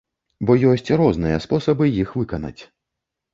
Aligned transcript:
Бо 0.49 0.53
ёсць 0.71 0.87
розныя 1.01 1.37
спосабы 1.45 1.91
іх 2.05 2.15
выканаць. 2.21 2.61